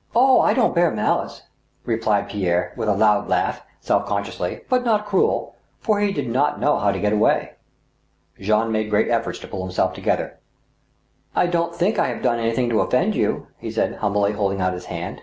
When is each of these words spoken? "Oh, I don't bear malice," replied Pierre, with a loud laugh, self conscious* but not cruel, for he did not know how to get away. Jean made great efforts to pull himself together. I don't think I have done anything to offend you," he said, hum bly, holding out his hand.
"Oh, 0.16 0.40
I 0.40 0.54
don't 0.54 0.74
bear 0.74 0.90
malice," 0.90 1.42
replied 1.84 2.30
Pierre, 2.30 2.72
with 2.76 2.88
a 2.88 2.94
loud 2.94 3.28
laugh, 3.28 3.60
self 3.78 4.06
conscious* 4.06 4.38
but 4.70 4.86
not 4.86 5.04
cruel, 5.04 5.54
for 5.80 6.00
he 6.00 6.12
did 6.14 6.30
not 6.30 6.58
know 6.58 6.78
how 6.78 6.90
to 6.90 6.98
get 6.98 7.12
away. 7.12 7.52
Jean 8.40 8.72
made 8.72 8.88
great 8.88 9.10
efforts 9.10 9.38
to 9.40 9.46
pull 9.48 9.64
himself 9.64 9.92
together. 9.92 10.38
I 11.34 11.46
don't 11.46 11.74
think 11.74 11.98
I 11.98 12.08
have 12.08 12.22
done 12.22 12.38
anything 12.38 12.70
to 12.70 12.80
offend 12.80 13.14
you," 13.14 13.48
he 13.58 13.70
said, 13.70 13.96
hum 13.96 14.14
bly, 14.14 14.32
holding 14.32 14.62
out 14.62 14.72
his 14.72 14.86
hand. 14.86 15.20